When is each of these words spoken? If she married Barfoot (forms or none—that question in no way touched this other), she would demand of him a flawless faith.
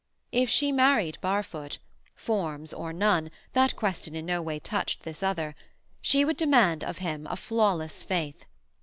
If 0.31 0.49
she 0.49 0.71
married 0.71 1.19
Barfoot 1.21 1.77
(forms 2.15 2.73
or 2.73 2.91
none—that 2.91 3.75
question 3.75 4.15
in 4.15 4.25
no 4.25 4.41
way 4.41 4.57
touched 4.57 5.03
this 5.03 5.21
other), 5.21 5.53
she 6.01 6.25
would 6.25 6.37
demand 6.37 6.83
of 6.83 6.97
him 6.97 7.27
a 7.29 7.35
flawless 7.37 8.01
faith. 8.01 8.45